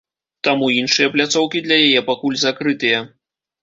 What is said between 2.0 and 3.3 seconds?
пакуль закрытыя.